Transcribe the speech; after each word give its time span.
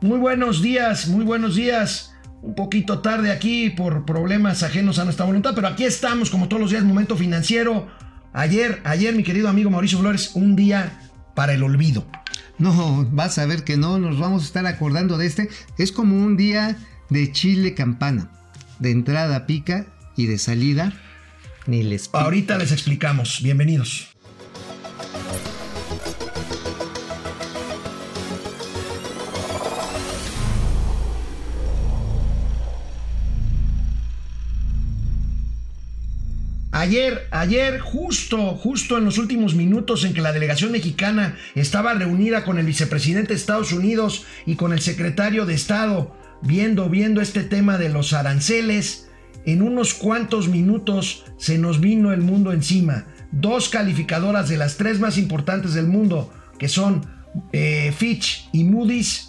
Muy 0.00 0.18
buenos 0.18 0.62
días, 0.62 1.08
muy 1.08 1.24
buenos 1.24 1.56
días. 1.56 2.14
Un 2.40 2.54
poquito 2.54 3.00
tarde 3.00 3.32
aquí 3.32 3.70
por 3.70 4.04
problemas 4.04 4.62
ajenos 4.62 5.00
a 5.00 5.04
nuestra 5.04 5.26
voluntad, 5.26 5.54
pero 5.56 5.66
aquí 5.66 5.82
estamos 5.82 6.30
como 6.30 6.46
todos 6.46 6.62
los 6.62 6.70
días, 6.70 6.84
momento 6.84 7.16
financiero. 7.16 7.88
Ayer, 8.32 8.80
ayer 8.84 9.12
mi 9.16 9.24
querido 9.24 9.48
amigo 9.48 9.70
Mauricio 9.70 9.98
Flores, 9.98 10.30
un 10.34 10.54
día 10.54 11.00
para 11.34 11.52
el 11.54 11.64
olvido. 11.64 12.06
No, 12.58 13.08
vas 13.10 13.38
a 13.38 13.46
ver 13.46 13.64
que 13.64 13.76
no, 13.76 13.98
nos 13.98 14.20
vamos 14.20 14.42
a 14.42 14.46
estar 14.46 14.66
acordando 14.66 15.18
de 15.18 15.26
este. 15.26 15.48
Es 15.78 15.90
como 15.90 16.14
un 16.16 16.36
día 16.36 16.76
de 17.10 17.32
chile 17.32 17.74
campana. 17.74 18.30
De 18.78 18.92
entrada 18.92 19.46
pica 19.46 19.86
y 20.16 20.26
de 20.26 20.38
salida 20.38 20.92
ni 21.66 21.82
les 21.82 22.06
pica. 22.06 22.20
Ahorita 22.20 22.56
les 22.56 22.70
explicamos. 22.70 23.40
Bienvenidos. 23.42 24.08
Ayer, 36.78 37.26
ayer, 37.32 37.80
justo, 37.80 38.54
justo 38.54 38.98
en 38.98 39.04
los 39.04 39.18
últimos 39.18 39.56
minutos 39.56 40.04
en 40.04 40.14
que 40.14 40.20
la 40.20 40.30
delegación 40.30 40.70
mexicana 40.70 41.36
estaba 41.56 41.92
reunida 41.92 42.44
con 42.44 42.56
el 42.56 42.66
vicepresidente 42.66 43.30
de 43.30 43.34
Estados 43.34 43.72
Unidos 43.72 44.26
y 44.46 44.54
con 44.54 44.72
el 44.72 44.78
secretario 44.78 45.44
de 45.44 45.54
Estado, 45.54 46.14
viendo, 46.40 46.88
viendo 46.88 47.20
este 47.20 47.42
tema 47.42 47.78
de 47.78 47.88
los 47.88 48.12
aranceles, 48.12 49.08
en 49.44 49.62
unos 49.62 49.92
cuantos 49.92 50.46
minutos 50.46 51.24
se 51.36 51.58
nos 51.58 51.80
vino 51.80 52.12
el 52.12 52.20
mundo 52.20 52.52
encima. 52.52 53.06
Dos 53.32 53.70
calificadoras 53.70 54.48
de 54.48 54.58
las 54.58 54.76
tres 54.76 55.00
más 55.00 55.18
importantes 55.18 55.74
del 55.74 55.88
mundo, 55.88 56.32
que 56.60 56.68
son 56.68 57.04
eh, 57.52 57.92
Fitch 57.98 58.48
y 58.52 58.62
Moody's, 58.62 59.27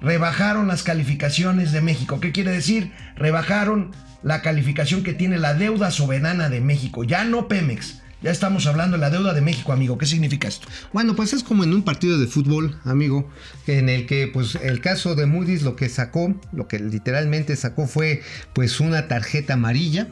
rebajaron 0.00 0.68
las 0.68 0.82
calificaciones 0.82 1.72
de 1.72 1.80
México. 1.80 2.20
¿Qué 2.20 2.32
quiere 2.32 2.50
decir? 2.50 2.92
Rebajaron 3.16 3.92
la 4.22 4.42
calificación 4.42 5.02
que 5.02 5.14
tiene 5.14 5.38
la 5.38 5.54
deuda 5.54 5.90
soberana 5.90 6.48
de 6.48 6.60
México, 6.60 7.04
ya 7.04 7.24
no 7.24 7.48
Pemex. 7.48 8.02
Ya 8.20 8.32
estamos 8.32 8.66
hablando 8.66 8.96
de 8.96 9.00
la 9.00 9.10
deuda 9.10 9.32
de 9.32 9.40
México, 9.40 9.72
amigo. 9.72 9.96
¿Qué 9.96 10.04
significa 10.04 10.48
esto? 10.48 10.66
Bueno, 10.92 11.14
pues 11.14 11.32
es 11.32 11.44
como 11.44 11.62
en 11.62 11.72
un 11.72 11.84
partido 11.84 12.18
de 12.18 12.26
fútbol, 12.26 12.76
amigo, 12.84 13.30
en 13.68 13.88
el 13.88 14.06
que 14.06 14.26
pues 14.26 14.56
el 14.56 14.80
caso 14.80 15.14
de 15.14 15.26
Moody's 15.26 15.62
lo 15.62 15.76
que 15.76 15.88
sacó, 15.88 16.34
lo 16.52 16.66
que 16.66 16.80
literalmente 16.80 17.54
sacó 17.54 17.86
fue 17.86 18.22
pues 18.54 18.80
una 18.80 19.06
tarjeta 19.06 19.54
amarilla, 19.54 20.08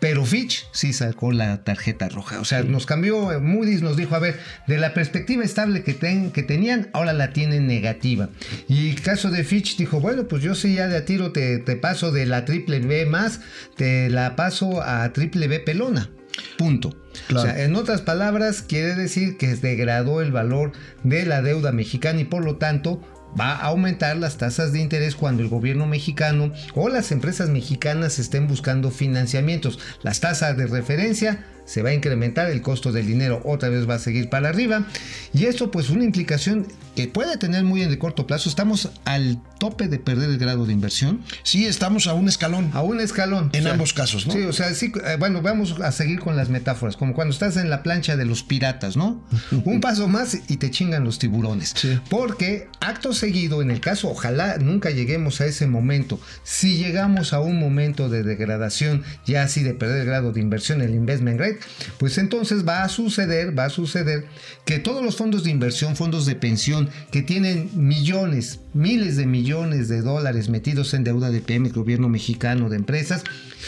pero 0.00 0.24
Fitch 0.24 0.66
sí 0.72 0.92
sacó 0.92 1.30
la 1.30 1.62
tarjeta 1.62 2.08
roja. 2.08 2.40
O 2.40 2.44
sea, 2.44 2.62
nos 2.62 2.86
cambió, 2.86 3.38
Moody's 3.40 3.82
nos 3.82 3.96
dijo, 3.96 4.14
a 4.14 4.18
ver, 4.18 4.40
de 4.66 4.78
la 4.78 4.94
perspectiva 4.94 5.44
estable 5.44 5.82
que, 5.82 5.96
que 6.32 6.42
tenían, 6.42 6.88
ahora 6.94 7.12
la 7.12 7.32
tienen 7.32 7.66
negativa. 7.66 8.30
Y 8.66 8.88
el 8.88 9.02
caso 9.02 9.30
de 9.30 9.44
Fitch 9.44 9.76
dijo, 9.76 10.00
bueno, 10.00 10.26
pues 10.26 10.42
yo 10.42 10.54
sí 10.54 10.74
ya 10.74 10.88
de 10.88 10.96
a 10.96 11.04
tiro 11.04 11.32
te, 11.32 11.58
te 11.58 11.76
paso 11.76 12.10
de 12.12 12.26
la 12.26 12.46
triple 12.46 12.80
B 12.80 13.04
más, 13.06 13.40
te 13.76 14.08
la 14.08 14.36
paso 14.36 14.82
a 14.82 15.12
triple 15.12 15.48
B 15.48 15.60
pelona. 15.60 16.10
Punto. 16.56 16.94
O 17.34 17.38
sea, 17.38 17.64
en 17.64 17.76
otras 17.76 18.00
palabras, 18.00 18.62
quiere 18.62 18.94
decir 18.94 19.36
que 19.36 19.54
degradó 19.56 20.22
el 20.22 20.32
valor 20.32 20.72
de 21.02 21.26
la 21.26 21.42
deuda 21.42 21.72
mexicana 21.72 22.20
y 22.20 22.24
por 22.24 22.44
lo 22.44 22.56
tanto 22.56 23.02
va 23.38 23.52
a 23.52 23.66
aumentar 23.66 24.16
las 24.16 24.36
tasas 24.36 24.72
de 24.72 24.80
interés 24.80 25.14
cuando 25.14 25.42
el 25.42 25.48
gobierno 25.48 25.86
mexicano 25.86 26.52
o 26.74 26.88
las 26.88 27.12
empresas 27.12 27.48
mexicanas 27.48 28.18
estén 28.18 28.46
buscando 28.46 28.90
financiamientos. 28.90 29.78
Las 30.02 30.20
tasas 30.20 30.56
de 30.56 30.66
referencia 30.66 31.44
se 31.70 31.82
va 31.82 31.90
a 31.90 31.94
incrementar, 31.94 32.50
el 32.50 32.62
costo 32.62 32.90
del 32.90 33.06
dinero 33.06 33.40
otra 33.44 33.68
vez 33.68 33.88
va 33.88 33.94
a 33.94 33.98
seguir 34.00 34.28
para 34.28 34.48
arriba 34.48 34.88
y 35.32 35.44
esto 35.44 35.70
pues 35.70 35.88
una 35.88 36.02
implicación 36.02 36.66
que 36.96 37.06
puede 37.06 37.36
tener 37.36 37.62
muy 37.62 37.82
en 37.82 37.90
el 37.90 37.98
corto 37.98 38.26
plazo. 38.26 38.48
Estamos 38.48 38.90
al 39.04 39.40
tope 39.58 39.86
de 39.86 40.00
perder 40.00 40.30
el 40.30 40.38
grado 40.38 40.66
de 40.66 40.72
inversión. 40.72 41.22
Sí, 41.44 41.66
estamos 41.66 42.08
a 42.08 42.14
un 42.14 42.28
escalón. 42.28 42.70
A 42.74 42.82
un 42.82 43.00
escalón. 43.00 43.50
En 43.52 43.68
ambos 43.68 43.92
casos, 43.92 44.26
¿no? 44.26 44.32
Sí, 44.32 44.40
o 44.40 44.52
sea, 44.52 44.74
sí, 44.74 44.92
eh, 45.04 45.16
bueno, 45.18 45.42
vamos 45.42 45.76
a 45.80 45.92
seguir 45.92 46.18
con 46.18 46.36
las 46.36 46.48
metáforas, 46.48 46.96
como 46.96 47.14
cuando 47.14 47.32
estás 47.32 47.56
en 47.56 47.70
la 47.70 47.84
plancha 47.84 48.16
de 48.16 48.24
los 48.24 48.42
piratas, 48.42 48.96
¿no? 48.96 49.24
un 49.64 49.80
paso 49.80 50.08
más 50.08 50.38
y 50.48 50.56
te 50.56 50.70
chingan 50.70 51.04
los 51.04 51.18
tiburones. 51.18 51.74
Porque 52.08 52.68
acto 52.80 53.12
seguido, 53.12 53.62
en 53.62 53.70
el 53.70 53.80
caso, 53.80 54.08
ojalá 54.10 54.58
nunca 54.58 54.90
lleguemos 54.90 55.40
a 55.40 55.46
ese 55.46 55.68
momento, 55.68 56.18
si 56.42 56.78
llegamos 56.78 57.32
a 57.32 57.40
un 57.40 57.60
momento 57.60 58.08
de 58.08 58.24
degradación, 58.24 59.04
ya 59.24 59.44
así 59.44 59.62
de 59.62 59.74
perder 59.74 60.00
el 60.00 60.06
grado 60.06 60.32
de 60.32 60.40
inversión, 60.40 60.80
el 60.80 60.94
investment 60.94 61.38
grade, 61.38 61.59
pues 61.98 62.18
entonces 62.18 62.66
va 62.66 62.82
a 62.82 62.88
suceder, 62.88 63.58
va 63.58 63.66
a 63.66 63.70
suceder 63.70 64.26
que 64.64 64.78
todos 64.78 65.04
los 65.04 65.16
fondos 65.16 65.44
de 65.44 65.50
inversión, 65.50 65.96
fondos 65.96 66.26
de 66.26 66.34
pensión 66.34 66.88
que 67.10 67.22
tienen 67.22 67.70
millones, 67.74 68.60
miles 68.72 69.16
de 69.16 69.26
millones 69.26 69.88
de 69.88 70.02
dólares 70.02 70.48
metidos 70.48 70.94
en 70.94 71.04
deuda 71.04 71.30
de 71.30 71.40
PM, 71.40 71.70
gobierno 71.70 72.08
mexicano, 72.08 72.68
de 72.68 72.76
empresas, 72.76 73.24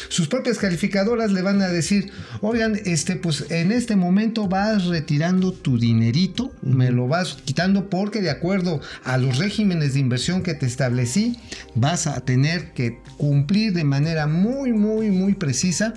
sus 0.09 0.29
propias 0.29 0.59
calificadoras 0.59 1.33
le 1.33 1.43
van 1.43 1.61
a 1.63 1.69
decir, 1.69 2.11
oigan, 2.41 2.79
este, 2.85 3.17
pues 3.17 3.51
en 3.51 3.73
este 3.73 3.97
momento 3.97 4.49
vas 4.49 4.87
retirando 4.87 5.53
tu 5.53 5.79
dinerito, 5.79 6.53
me 6.63 6.91
lo 6.91 7.09
vas 7.09 7.39
quitando 7.45 7.91
porque 7.91 8.21
de 8.21 8.31
acuerdo 8.31 8.81
a 9.05 9.19
los 9.19 9.39
regímenes 9.39 9.95
de 9.95 10.01
inversión 10.01 10.43
que 10.43 10.55
te 10.55 10.67
establecí, 10.67 11.39
vas 11.75 12.07
a 12.07 12.21
tener 12.21 12.73
que 12.73 13.01
cumplir 13.17 13.73
de 13.73 13.85
manera 13.85 14.27
muy, 14.27 14.73
muy, 14.73 15.11
muy 15.11 15.35
precisa 15.35 15.95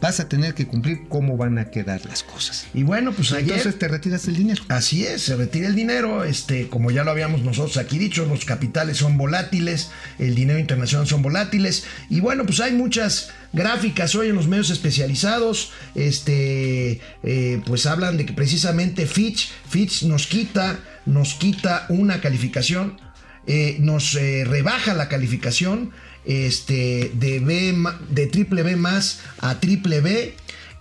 vas 0.00 0.20
a 0.20 0.28
tener 0.28 0.54
que 0.54 0.66
cumplir 0.66 1.08
cómo 1.08 1.36
van 1.36 1.58
a 1.58 1.70
quedar 1.70 2.04
las 2.06 2.22
cosas. 2.22 2.66
Y 2.74 2.82
bueno, 2.82 3.12
pues 3.12 3.32
ayer, 3.32 3.56
entonces 3.56 3.78
te 3.78 3.88
retiras 3.88 4.28
el 4.28 4.36
dinero. 4.36 4.62
Así 4.68 5.06
es, 5.06 5.22
se 5.22 5.36
retira 5.36 5.68
el 5.68 5.74
dinero, 5.74 6.24
este, 6.24 6.68
como 6.68 6.90
ya 6.90 7.04
lo 7.04 7.10
habíamos 7.10 7.42
nosotros 7.42 7.76
aquí 7.78 7.98
dicho, 7.98 8.26
los 8.26 8.44
capitales 8.44 8.98
son 8.98 9.16
volátiles, 9.16 9.90
el 10.18 10.34
dinero 10.34 10.58
internacional 10.58 11.06
son 11.06 11.22
volátiles 11.22 11.84
y 12.10 12.20
bueno, 12.20 12.44
pues 12.44 12.60
hay 12.60 12.72
muchas 12.72 13.30
gráficas 13.52 14.14
hoy 14.14 14.28
en 14.28 14.36
los 14.36 14.48
medios 14.48 14.70
especializados, 14.70 15.72
este, 15.94 17.00
eh, 17.22 17.62
pues 17.64 17.86
hablan 17.86 18.16
de 18.16 18.26
que 18.26 18.34
precisamente 18.34 19.06
Fitch, 19.06 19.50
Fitch 19.68 20.02
nos 20.02 20.26
quita, 20.26 20.78
nos 21.06 21.34
quita 21.34 21.86
una 21.88 22.20
calificación, 22.20 22.98
eh, 23.46 23.76
nos 23.80 24.14
eh, 24.14 24.44
rebaja 24.44 24.92
la 24.92 25.08
calificación 25.08 25.92
este, 26.26 27.10
de, 27.14 27.40
B, 27.40 27.74
de 28.10 28.26
triple 28.26 28.62
B 28.62 28.76
más 28.76 29.20
a 29.38 29.60
triple 29.60 30.00
B. 30.00 30.34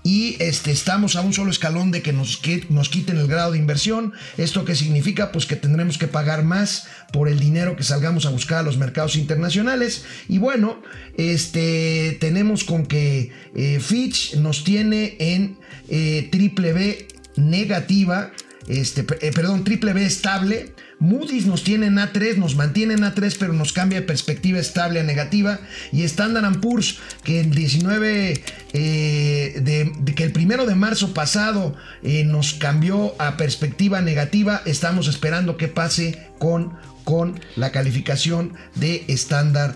Y 0.04 0.38
este, 0.38 0.70
estamos 0.70 1.16
a 1.16 1.22
un 1.22 1.34
solo 1.34 1.50
escalón 1.50 1.90
de 1.90 2.04
que 2.04 2.14
nos, 2.14 2.40
nos 2.70 2.90
quiten 2.90 3.18
el 3.18 3.26
grado 3.26 3.54
de 3.54 3.58
inversión. 3.58 4.14
¿Esto 4.38 4.64
qué 4.64 4.76
significa? 4.76 5.32
Pues 5.32 5.48
que 5.48 5.56
tendremos 5.56 5.98
que 5.98 6.06
pagar 6.06 6.44
más 6.44 6.88
por 7.12 7.28
el 7.28 7.40
dinero 7.40 7.76
que 7.76 7.82
salgamos 7.82 8.28
a 8.28 8.30
buscar 8.30 8.60
a 8.60 8.62
los 8.62 8.78
mercados 8.78 9.16
internacionales. 9.16 10.06
Y 10.30 10.38
bueno, 10.38 10.80
este, 11.18 12.18
tenemos 12.20 12.64
con 12.64 12.86
que 12.86 13.32
eh, 13.56 13.80
Fitch 13.80 14.36
nos 14.36 14.64
tiene 14.64 15.16
en 15.18 15.58
eh, 15.90 16.30
triple 16.32 16.74
B 16.74 17.08
negativa, 17.36 18.32
este, 18.68 19.06
eh, 19.22 19.32
perdón, 19.32 19.64
triple 19.64 19.94
B 19.94 20.06
estable 20.06 20.74
Moody's 21.00 21.46
nos 21.46 21.64
tiene 21.64 21.88
en 21.88 21.98
A3, 21.98 22.38
nos 22.38 22.56
mantiene 22.56 22.94
en 22.94 23.02
A3, 23.02 23.36
pero 23.40 23.54
nos 23.54 23.74
cambia 23.74 24.00
de 24.00 24.06
perspectiva 24.06 24.60
estable 24.60 25.00
a 25.00 25.04
negativa. 25.04 25.60
Y 25.92 26.04
Standard 26.04 26.60
Poor's, 26.60 26.98
que 27.24 27.42
el 27.42 27.52
19, 27.52 28.42
eh, 28.74 29.62
de, 29.62 30.14
que 30.14 30.24
el 30.24 30.32
primero 30.32 30.66
de 30.66 30.76
marzo 30.76 31.14
pasado 31.14 31.76
eh, 32.02 32.24
nos 32.24 32.54
cambió 32.54 33.16
a 33.22 33.38
perspectiva 33.38 34.02
negativa, 34.02 34.62
estamos 34.66 35.08
esperando 35.08 35.58
que 35.58 35.68
pase 35.68 36.30
con, 36.40 36.74
con 37.04 37.40
la 37.56 37.72
calificación 37.72 38.54
de 38.76 39.04
Standard 39.10 39.76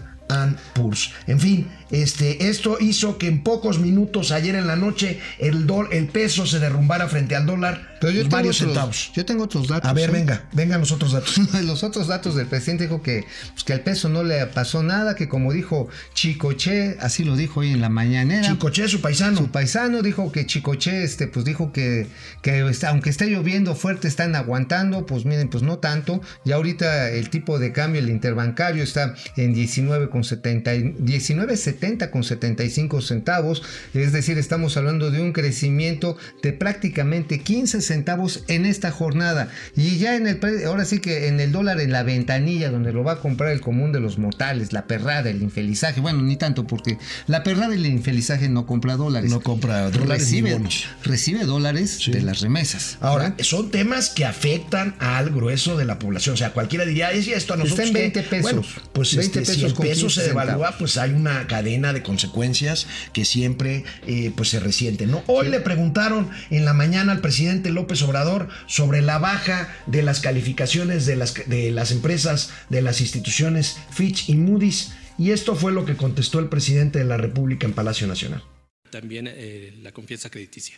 Poor's. 0.74 1.12
En 1.28 1.40
fin, 1.40 1.68
este, 1.92 2.50
esto 2.50 2.78
hizo 2.80 3.18
que 3.18 3.28
en 3.28 3.44
pocos 3.44 3.80
minutos 3.80 4.32
ayer 4.32 4.56
en 4.56 4.68
la 4.68 4.76
noche 4.76 5.20
el, 5.40 5.68
el 5.92 6.08
peso 6.08 6.46
se 6.46 6.60
derrumbara 6.60 7.08
frente 7.08 7.36
al 7.36 7.48
dólar 7.48 7.89
Pero 8.00 8.14
yo 8.14 8.30
varios 8.30 8.58
centavos. 8.58 9.12
Yo 9.14 9.26
tengo 9.26 9.44
otros 9.44 9.68
datos. 9.68 9.90
A 9.90 9.94
ver, 9.94 10.10
¿eh? 10.10 10.14
venga, 10.14 10.50
vengan 10.54 10.80
los 10.80 10.92
otros 10.92 11.12
datos. 11.12 11.38
los 11.64 11.84
otros 11.84 12.08
datos 12.08 12.36
del 12.36 12.48
presidente 12.48 12.86
dijo 12.86 13.02
que, 13.02 13.26
pues, 13.54 13.64
que 13.64 13.74
al 13.74 13.82
peso 13.82 14.10
no 14.10 14.24
le 14.24 14.46
pasó 14.48 14.84
nada, 14.84 15.16
que 15.16 15.28
como 15.28 15.52
dijo 15.54 15.90
Chicoche, 16.14 16.98
así 17.00 17.24
lo 17.24 17.36
dijo 17.36 17.62
hoy 17.62 17.72
en 17.72 17.82
la 17.82 17.90
mañanera. 17.90 18.48
Chicoche, 18.48 18.88
su 18.88 19.02
paisano. 19.02 19.38
Su 19.38 19.52
paisano 19.52 20.02
dijo 20.02 20.32
que 20.32 20.46
Chicoche, 20.46 21.04
este, 21.04 21.28
pues 21.28 21.46
dijo 21.46 21.72
que, 21.72 22.08
que 22.42 22.66
aunque 22.88 23.10
esté 23.10 23.28
lloviendo 23.28 23.76
fuerte, 23.76 24.08
están 24.08 24.36
aguantando, 24.36 25.06
pues 25.06 25.26
miren, 25.26 25.50
pues 25.50 25.64
no 25.64 25.80
tanto. 25.80 26.22
Ya 26.46 26.56
ahorita 26.56 27.10
el 27.10 27.30
tipo 27.30 27.60
de 27.60 27.72
cambio, 27.72 28.02
el 28.02 28.10
interbancario 28.10 28.84
está 28.84 29.16
en 29.36 29.56
19,70, 29.56 30.98
19,70 30.98 32.10
con 32.10 32.24
75 32.24 33.02
centavos, 33.02 33.64
es 33.94 34.12
decir, 34.12 34.38
estamos 34.38 34.78
hablando 34.78 35.12
de 35.12 35.22
un 35.22 35.34
crecimiento 35.34 36.18
de 36.42 36.54
prácticamente 36.54 37.40
15 37.40 37.82
centavos 37.90 38.44
en 38.48 38.66
esta 38.66 38.92
jornada. 38.92 39.50
Y 39.76 39.98
ya 39.98 40.16
en 40.16 40.28
el, 40.28 40.40
ahora 40.66 40.86
sí 40.86 41.00
que 41.00 41.28
en 41.28 41.40
el 41.40 41.52
dólar 41.52 41.82
en 41.82 41.92
la 41.92 42.04
ventanilla 42.04 42.72
donde 42.72 42.94
lo 42.94 43.04
va 43.04 43.14
a 43.14 43.20
comprar 43.20 43.52
el 43.52 43.62
común 43.62 43.92
de 43.92 44.00
los 44.00 44.18
mortales, 44.18 44.74
la 44.74 44.86
perrada, 44.86 45.30
el 45.30 45.42
infelizaje, 45.42 46.00
bueno, 46.00 46.22
ni 46.22 46.38
tanto 46.38 46.66
porque 46.66 46.98
la 47.28 47.44
perrada 47.44 47.76
y 47.76 47.80
el 47.80 47.86
infelizaje 47.88 48.48
no 48.48 48.66
compra 48.66 48.96
dólares. 48.96 49.32
No 49.32 49.42
compra 49.42 49.90
dólares. 49.90 50.08
Recibe, 50.08 50.60
recibe 51.04 51.46
dólares 51.46 52.02
de 52.12 52.22
las 52.22 52.42
remesas. 52.42 52.98
Ahora, 53.02 53.36
son 53.40 53.72
temas 53.72 54.10
que 54.10 54.26
afectan 54.26 54.96
al 55.00 55.32
grueso 55.32 55.78
de 55.78 55.86
la 55.86 56.00
población. 56.00 56.36
O 56.36 56.38
sea, 56.38 56.52
cualquiera 56.52 56.86
diría, 56.86 57.12
es 57.12 57.28
esto 57.28 57.56
a 57.56 57.58
nosotros. 57.58 57.88
Está 57.88 58.00
en 58.00 58.14
20 58.14 58.24
pesos. 58.24 58.42
Bueno, 58.44 58.62
pues 58.94 59.16
20 59.16 59.26
este, 59.26 59.40
pesos 59.40 59.56
si 59.56 59.66
el 59.66 59.74
peso 59.74 60.10
se 60.10 60.24
devalúa, 60.24 60.76
pues 60.78 60.98
hay 60.98 61.12
una 61.12 61.48
cadena 61.48 61.92
de 61.94 62.04
consecuencias 62.04 62.88
que 63.14 63.26
siempre 63.26 63.84
eh, 64.08 64.32
pues 64.36 64.50
se 64.50 64.60
resiente. 64.60 65.08
¿no? 65.08 65.24
Hoy 65.28 65.50
le 65.50 65.60
preguntaron 65.60 66.30
en 66.50 66.66
la 66.66 66.74
mañana 66.74 67.12
al 67.12 67.22
presidente 67.22 67.72
López 67.80 68.02
Obrador 68.02 68.50
sobre 68.68 69.02
la 69.02 69.20
baja 69.20 69.74
de 69.86 70.04
las 70.04 70.20
calificaciones 70.20 71.06
de 71.06 71.16
las, 71.16 71.34
de 71.48 71.72
las 71.72 71.92
empresas, 71.92 72.52
de 72.70 72.82
las 72.82 73.00
instituciones 73.00 73.80
Fitch 73.92 74.28
y 74.28 74.36
Moody's. 74.36 74.92
Y 75.18 75.32
esto 75.32 75.56
fue 75.56 75.72
lo 75.72 75.86
que 75.86 75.96
contestó 75.96 76.40
el 76.40 76.50
presidente 76.50 77.00
de 77.00 77.06
la 77.06 77.18
República 77.18 77.66
en 77.66 77.74
Palacio 77.74 78.06
Nacional. 78.06 78.44
También 78.90 79.28
eh, 79.30 79.78
la 79.82 79.94
confianza 79.94 80.30
crediticia. 80.30 80.78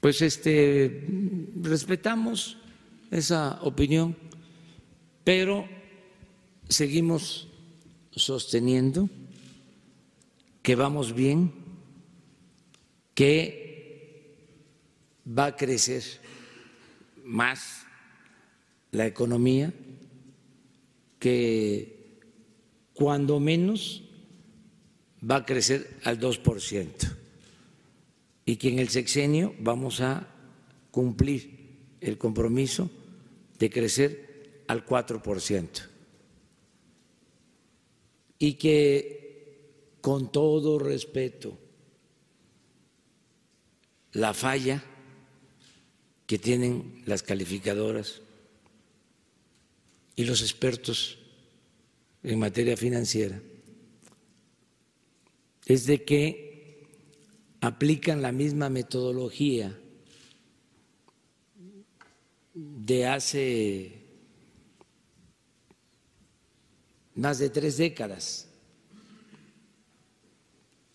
Pues 0.00 0.20
este 0.22 1.06
respetamos 1.62 2.58
esa 3.10 3.58
opinión, 3.62 4.16
pero 5.24 5.66
seguimos 6.68 7.48
sosteniendo 8.10 9.08
que 10.62 10.74
vamos 10.74 11.14
bien, 11.14 11.52
que 13.14 13.69
va 15.38 15.46
a 15.46 15.56
crecer 15.56 16.02
más 17.24 17.86
la 18.90 19.06
economía, 19.06 19.72
que 21.18 22.18
cuando 22.94 23.38
menos 23.38 24.02
va 25.22 25.36
a 25.36 25.46
crecer 25.46 25.98
al 26.04 26.18
2% 26.18 26.88
y 28.44 28.56
que 28.56 28.68
en 28.68 28.78
el 28.78 28.88
sexenio 28.88 29.54
vamos 29.60 30.00
a 30.00 30.26
cumplir 30.90 31.60
el 32.00 32.18
compromiso 32.18 32.90
de 33.58 33.70
crecer 33.70 34.64
al 34.66 34.84
4% 34.84 35.68
y 38.38 38.54
que 38.54 39.98
con 40.00 40.32
todo 40.32 40.78
respeto 40.78 41.58
la 44.12 44.32
falla 44.32 44.82
que 46.30 46.38
tienen 46.38 47.02
las 47.06 47.24
calificadoras 47.24 48.20
y 50.14 50.24
los 50.24 50.42
expertos 50.42 51.18
en 52.22 52.38
materia 52.38 52.76
financiera 52.76 53.42
es 55.66 55.86
de 55.86 56.04
que 56.04 56.86
aplican 57.60 58.22
la 58.22 58.30
misma 58.30 58.70
metodología 58.70 59.76
de 62.54 63.06
hace 63.06 64.04
más 67.16 67.40
de 67.40 67.50
tres 67.50 67.76
décadas. 67.76 68.46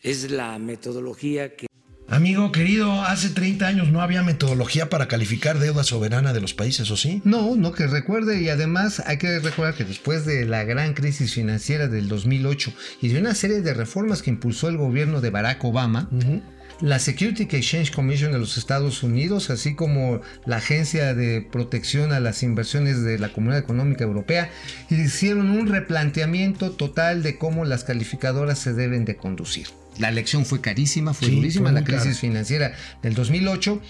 Es 0.01 0.31
la 0.31 0.57
metodología 0.59 1.57
que... 1.57 1.67
Amigo 2.15 2.53
querido, 2.53 3.01
hace 3.01 3.27
30 3.27 3.67
años 3.67 3.89
no 3.89 3.99
había 3.99 4.23
metodología 4.23 4.89
para 4.89 5.09
calificar 5.09 5.59
deuda 5.59 5.83
soberana 5.83 6.31
de 6.31 6.39
los 6.39 6.53
países, 6.53 6.89
¿o 6.89 6.95
sí? 6.95 7.21
No, 7.25 7.57
no 7.57 7.73
que 7.73 7.87
recuerde 7.87 8.41
y 8.41 8.47
además 8.47 9.03
hay 9.05 9.17
que 9.17 9.37
recordar 9.39 9.75
que 9.75 9.83
después 9.83 10.25
de 10.25 10.45
la 10.45 10.63
gran 10.63 10.93
crisis 10.93 11.33
financiera 11.33 11.89
del 11.89 12.07
2008 12.07 12.71
y 13.01 13.09
de 13.09 13.19
una 13.19 13.35
serie 13.35 13.61
de 13.61 13.73
reformas 13.73 14.21
que 14.21 14.29
impulsó 14.29 14.69
el 14.69 14.77
gobierno 14.77 15.19
de 15.19 15.29
Barack 15.29 15.61
Obama, 15.65 16.07
la 16.79 16.99
Security 16.99 17.43
Exchange 17.43 17.91
Commission 17.91 18.31
de 18.31 18.39
los 18.39 18.57
Estados 18.57 19.03
Unidos, 19.03 19.49
así 19.49 19.75
como 19.75 20.21
la 20.45 20.57
Agencia 20.57 21.13
de 21.13 21.41
Protección 21.41 22.13
a 22.13 22.21
las 22.21 22.43
Inversiones 22.43 23.03
de 23.03 23.19
la 23.19 23.33
Comunidad 23.33 23.59
Económica 23.59 24.05
Europea, 24.05 24.49
hicieron 24.89 25.49
un 25.49 25.67
replanteamiento 25.67 26.71
total 26.71 27.23
de 27.23 27.37
cómo 27.37 27.65
las 27.65 27.83
calificadoras 27.83 28.57
se 28.57 28.71
deben 28.71 29.03
de 29.03 29.17
conducir. 29.17 29.67
La 29.97 30.09
elección 30.09 30.45
fue 30.45 30.61
carísima, 30.61 31.13
fue 31.13 31.29
durísima, 31.29 31.71
la 31.71 31.83
crisis 31.83 32.19
financiera 32.19 32.73
del 33.01 33.13
2008, 33.13 33.81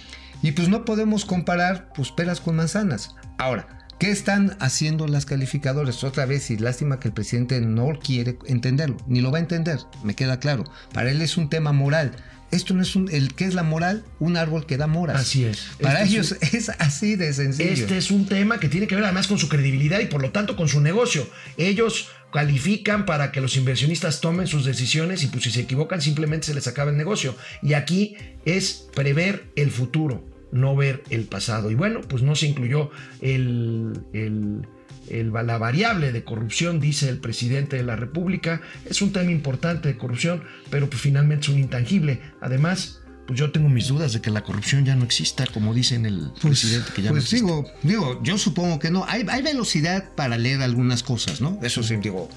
y 0.42 0.52
pues 0.52 0.70
no 0.70 0.86
podemos 0.86 1.26
comparar 1.26 1.90
pues 1.96 2.12
peras 2.12 2.40
con 2.42 2.56
manzanas. 2.56 3.16
Ahora, 3.38 3.68
¿Qué 3.98 4.12
están 4.12 4.58
haciendo 4.60 5.08
las 5.08 5.26
calificadoras? 5.26 6.04
Otra 6.04 6.26
vez, 6.26 6.52
y 6.52 6.58
lástima 6.58 7.00
que 7.00 7.08
el 7.08 7.14
presidente 7.14 7.62
no 7.62 7.98
quiere 7.98 8.38
entenderlo, 8.46 8.98
ni 9.08 9.22
lo 9.22 9.32
va 9.32 9.38
a 9.38 9.42
entender, 9.42 9.80
me 10.04 10.16
queda 10.16 10.38
claro. 10.38 10.66
Para 10.94 11.12
él 11.12 11.22
es 11.22 11.38
un 11.38 11.50
tema 11.50 11.72
moral. 11.72 12.12
Esto 12.52 12.74
no 12.74 12.82
es 12.82 12.96
un, 12.96 13.10
el 13.12 13.34
que 13.34 13.46
es 13.46 13.54
la 13.54 13.64
moral, 13.64 14.06
un 14.20 14.38
árbol 14.38 14.66
que 14.66 14.78
da 14.78 14.88
moras. 14.88 15.20
Así 15.20 15.44
es. 15.44 15.68
Para 15.82 16.04
este 16.04 16.14
ellos 16.14 16.36
es, 16.54 16.70
así 16.70 17.16
de 17.16 17.34
sencillo. 17.34 17.72
Este 17.72 17.98
es 17.98 18.12
un 18.12 18.26
tema 18.26 18.60
que 18.60 18.70
tiene 18.70 18.88
que 18.88 18.96
ver 18.96 19.04
además 19.04 19.28
con 19.28 19.38
su 19.38 19.50
credibilidad 19.50 20.00
y 20.00 20.06
por 20.06 20.22
lo 20.22 20.32
tanto 20.32 20.56
con 20.56 20.70
su 20.70 20.80
negocio. 20.82 21.28
Ellos 21.58 22.10
califican 22.32 23.06
para 23.06 23.32
que 23.32 23.42
los 23.42 23.56
inversionistas 23.56 24.22
tomen 24.22 24.48
sus 24.48 24.66
decisiones 24.66 25.24
y 25.24 25.28
pues 25.28 25.44
si 25.44 25.52
se 25.52 25.62
equivocan 25.62 26.02
simplemente 26.02 26.48
se 26.48 26.54
les 26.54 26.68
acaba 26.68 26.92
el 26.92 26.98
negocio. 26.98 27.36
Y 27.62 27.74
aquí 27.74 28.16
es 28.46 28.88
prever 28.94 29.46
el 29.56 29.72
futuro, 29.72 30.24
no 30.52 30.76
ver 30.76 31.04
el 31.10 31.24
pasado. 31.26 31.72
Y 31.72 31.76
bueno, 31.76 32.02
pues 32.02 32.24
no 32.24 32.36
se 32.36 32.48
incluyó 32.48 32.92
el, 33.22 34.02
el 34.14 34.68
la 35.10 35.58
variable 35.58 36.12
de 36.12 36.24
corrupción, 36.24 36.80
dice 36.80 37.10
el 37.10 37.18
presidente 37.18 37.78
de 37.78 37.84
la 37.84 37.96
República, 37.96 38.62
es 38.86 39.02
un 39.02 39.12
tema 39.12 39.32
importante 39.32 39.88
de 39.88 39.98
corrupción, 39.98 40.44
pero 40.70 40.90
pues 40.90 41.02
finalmente 41.02 41.44
es 41.44 41.50
un 41.50 41.60
intangible. 41.60 42.22
Además, 42.42 43.02
pues 43.26 43.40
yo 43.40 43.52
tengo 43.52 43.70
mis 43.70 43.88
dudas 43.88 44.14
de 44.14 44.22
que 44.22 44.30
la 44.30 44.44
corrupción 44.44 44.86
ya 44.86 44.96
no 44.96 45.04
exista, 45.04 45.46
como 45.48 45.74
dicen 45.74 46.06
el 46.06 46.32
pues, 46.42 46.62
presidente 46.62 46.92
que 46.94 47.02
ya 47.02 47.12
pues 47.12 47.30
digo, 47.30 47.66
digo, 47.84 48.22
yo 48.24 48.38
supongo 48.38 48.80
que 48.80 48.92
no. 48.92 49.06
Hay, 49.08 49.26
hay, 49.30 49.42
velocidad 49.42 50.10
para 50.16 50.38
leer 50.38 50.62
algunas 50.62 51.04
cosas, 51.04 51.42
¿no? 51.42 51.60
Eso 51.62 51.84
sí, 51.84 51.96
digo. 51.98 52.30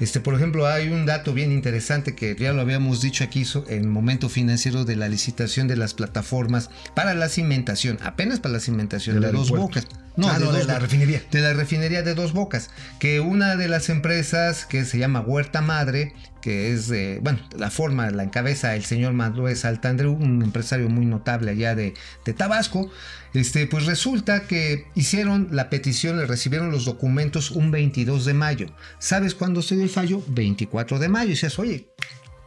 Este, 0.00 0.18
por 0.20 0.34
ejemplo, 0.34 0.66
hay 0.66 0.88
un 0.88 1.04
dato 1.04 1.34
bien 1.34 1.52
interesante 1.52 2.14
que 2.14 2.34
ya 2.38 2.54
lo 2.54 2.62
habíamos 2.62 3.02
dicho 3.02 3.22
aquí 3.22 3.44
en 3.68 3.82
el 3.82 3.88
momento 3.88 4.30
financiero 4.30 4.86
de 4.86 4.96
la 4.96 5.08
licitación 5.08 5.68
de 5.68 5.76
las 5.76 5.92
plataformas 5.92 6.70
para 6.94 7.12
la 7.12 7.28
cimentación, 7.28 7.98
apenas 8.02 8.40
para 8.40 8.54
la 8.54 8.60
cimentación 8.60 9.20
de 9.20 9.30
dos 9.30 9.50
bocas. 9.50 9.86
No, 10.16 10.28
ah, 10.28 10.38
de, 10.38 10.64
la 10.64 10.78
refinería. 10.78 11.22
De 11.30 11.40
la 11.40 11.52
refinería 11.52 12.02
de 12.02 12.14
Dos 12.14 12.32
Bocas. 12.32 12.70
Que 12.98 13.20
una 13.20 13.56
de 13.56 13.68
las 13.68 13.88
empresas 13.88 14.66
que 14.66 14.84
se 14.84 14.98
llama 14.98 15.20
Huerta 15.20 15.60
Madre, 15.60 16.12
que 16.40 16.72
es, 16.72 16.88
bueno, 17.22 17.38
la 17.56 17.70
forma, 17.70 18.10
la 18.10 18.22
encabeza 18.22 18.74
el 18.74 18.84
señor 18.84 19.12
Manuel 19.12 19.56
Saltandreu, 19.56 20.12
un 20.12 20.42
empresario 20.42 20.88
muy 20.88 21.06
notable 21.06 21.50
allá 21.50 21.74
de, 21.74 21.94
de, 22.24 22.32
Tabasco, 22.32 22.90
este, 23.34 23.66
pues 23.66 23.86
resulta 23.86 24.46
que 24.46 24.86
hicieron 24.94 25.48
la 25.52 25.70
petición, 25.70 26.18
le 26.18 26.26
recibieron 26.26 26.70
los 26.70 26.84
documentos 26.84 27.50
un 27.50 27.70
22 27.70 28.24
de 28.24 28.34
mayo. 28.34 28.66
¿Sabes 28.98 29.34
cuándo 29.34 29.62
se 29.62 29.74
dio 29.74 29.84
el 29.84 29.90
fallo? 29.90 30.22
24 30.28 30.98
de 30.98 31.08
mayo. 31.08 31.28
Y 31.28 31.30
dices, 31.30 31.58
oye, 31.58 31.88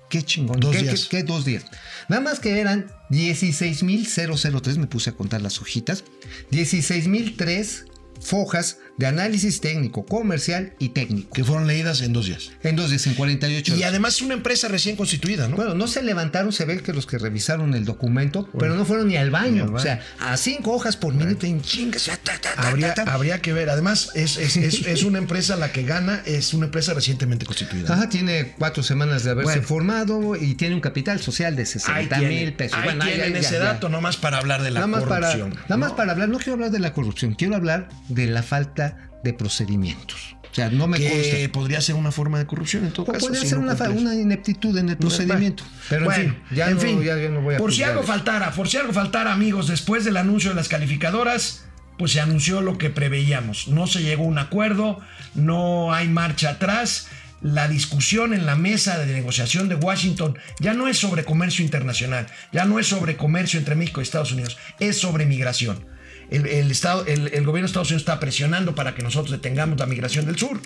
qué 0.09 0.23
chingón. 0.23 0.59
Dos 0.59 0.75
¿Qué, 0.75 0.81
días. 0.83 1.07
Qué, 1.09 1.23
dos 1.23 1.45
días? 1.45 1.65
Nada 2.09 2.21
más 2.21 2.39
que 2.39 2.59
eran 2.59 2.87
16.003, 3.09 4.77
me 4.77 4.87
puse 4.87 5.11
a 5.11 5.13
contar 5.13 5.41
las 5.41 5.61
hojitas, 5.61 6.03
16.003 6.51 7.92
fojas 8.21 8.77
de 8.97 9.07
análisis 9.07 9.59
técnico, 9.59 10.05
comercial 10.05 10.73
y 10.79 10.89
técnico. 10.89 11.33
Que 11.33 11.43
fueron 11.43 11.67
leídas 11.67 12.01
en 12.01 12.13
dos 12.13 12.27
días. 12.27 12.51
En 12.61 12.75
dos 12.75 12.89
días, 12.89 13.07
en 13.07 13.15
48 13.15 13.71
horas. 13.71 13.79
Y 13.79 13.83
además 13.83 14.15
es 14.15 14.21
una 14.21 14.35
empresa 14.35 14.67
recién 14.67 14.95
constituida, 14.95 15.47
¿no? 15.47 15.55
Bueno, 15.55 15.73
no 15.73 15.87
se 15.87 16.03
levantaron, 16.03 16.51
se 16.51 16.65
ve 16.65 16.81
que 16.81 16.93
los 16.93 17.05
que 17.05 17.17
revisaron 17.17 17.73
el 17.73 17.85
documento, 17.85 18.47
pero 18.57 18.75
no 18.75 18.85
fueron 18.85 19.07
ni 19.07 19.17
al 19.17 19.31
baño. 19.31 19.71
O 19.73 19.79
sea, 19.79 20.01
a 20.19 20.37
cinco 20.37 20.73
hojas 20.73 20.97
por 20.97 21.13
minuto 21.13 21.45
en 21.45 21.61
chingas. 21.61 22.09
Habría, 22.57 22.93
habría 23.07 23.41
que 23.41 23.53
ver. 23.53 23.69
Además, 23.69 24.11
es, 24.15 24.37
es, 24.37 24.55
es, 24.87 25.03
una 25.03 25.17
empresa 25.17 25.55
la 25.55 25.71
que 25.71 25.83
gana, 25.83 26.21
es 26.25 26.53
una 26.53 26.65
empresa 26.65 26.93
recientemente 26.93 27.45
constituida. 27.45 27.93
Ajá, 27.93 28.09
tiene 28.09 28.53
cuatro 28.57 28.83
semanas 28.83 29.23
de 29.23 29.31
haberse 29.31 29.61
formado 29.61 30.35
y 30.35 30.55
tiene 30.55 30.75
un 30.75 30.81
capital 30.81 31.19
social 31.19 31.55
de 31.55 31.65
60 31.65 32.17
mil 32.19 32.53
pesos. 32.53 32.77
Ahí 32.77 32.85
bueno, 32.85 33.05
tienen 33.05 33.35
ese 33.35 33.57
dato, 33.57 33.89
nomás 33.89 34.17
para 34.17 34.37
hablar 34.37 34.61
de 34.61 34.71
la 34.71 34.85
nada 34.85 35.05
corrupción. 35.05 35.51
Para, 35.51 35.61
nada 35.63 35.77
más 35.77 35.91
para 35.93 36.11
hablar, 36.11 36.29
no 36.29 36.37
quiero 36.37 36.53
hablar 36.53 36.71
de 36.71 36.79
la 36.79 36.93
corrupción, 36.93 37.33
quiero 37.33 37.55
hablar 37.55 37.89
de 38.09 38.27
la 38.27 38.43
falta 38.43 39.09
de 39.23 39.33
procedimientos. 39.33 40.35
O 40.53 40.55
sea, 40.55 40.69
no 40.69 40.85
me 40.85 40.99
que 40.99 41.49
podría 41.49 41.81
ser 41.81 41.95
una 41.95 42.11
forma 42.11 42.37
de 42.37 42.45
corrupción 42.45 42.85
en 42.85 42.91
todo 42.91 43.07
caso. 43.07 43.25
Podría 43.25 43.43
ser 43.43 43.57
una, 43.57 43.73
una, 43.89 44.13
ineptitud 44.13 44.77
en 44.77 44.89
el 44.89 44.97
procedimiento. 44.97 45.63
Pero 45.89 46.05
bueno, 46.05 46.35
ya, 46.51 46.69
en 46.69 46.79
fin, 46.79 47.01
ya, 47.01 47.15
no 47.29 47.41
voy 47.41 47.55
a 47.55 47.57
por 47.57 47.73
si 47.73 47.81
algo 47.81 48.03
faltara, 48.03 48.51
por 48.51 48.67
si 48.67 48.77
algo 48.77 48.93
faltara, 48.93 49.33
amigos, 49.33 49.67
después 49.67 50.05
del 50.05 50.15
anuncio 50.15 50.51
de 50.51 50.55
las 50.55 50.67
calificadoras, 50.67 51.65
pues 51.97 52.11
se 52.11 52.21
anunció 52.21 52.61
lo 52.61 52.77
que 52.77 52.91
preveíamos. 52.91 53.67
No 53.67 53.87
se 53.87 54.03
llegó 54.03 54.25
a 54.25 54.27
un 54.27 54.37
acuerdo, 54.37 54.99
no 55.33 55.91
hay 55.91 56.07
marcha 56.07 56.51
atrás. 56.51 57.07
la 57.41 57.67
discusión 57.67 58.33
en 58.33 58.45
la 58.45 58.55
mesa 58.55 58.99
de 58.99 59.11
negociación 59.11 59.69
de 59.69 59.75
Washington 59.75 60.37
ya 60.59 60.75
no 60.75 60.87
es 60.87 60.97
sobre 60.99 61.25
comercio 61.25 61.65
internacional, 61.65 62.27
ya 62.51 62.65
no 62.65 62.77
es 62.77 62.85
sobre 62.85 63.17
comercio 63.17 63.59
entre 63.59 63.73
México 63.73 64.01
y 64.01 64.03
Estados 64.03 64.31
Unidos, 64.31 64.57
es 64.79 64.99
sobre 64.99 65.25
migración. 65.25 65.92
El, 66.29 66.71
Estado, 66.71 67.05
el, 67.05 67.29
gobierno 67.45 67.61
de 67.61 67.65
Estados 67.65 67.89
Unidos 67.89 68.01
está 68.01 68.19
presionando 68.19 68.75
para 68.75 68.95
que 68.95 69.03
nosotros 69.03 69.31
detengamos 69.31 69.79
la 69.79 69.85
migración 69.85 70.25
del 70.25 70.37
sur. 70.37 70.59